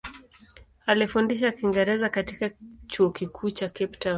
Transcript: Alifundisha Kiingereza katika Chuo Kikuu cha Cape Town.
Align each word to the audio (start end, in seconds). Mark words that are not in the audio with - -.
Alifundisha 0.87 1.51
Kiingereza 1.51 2.09
katika 2.09 2.51
Chuo 2.87 3.11
Kikuu 3.11 3.51
cha 3.51 3.69
Cape 3.69 3.87
Town. 3.87 4.09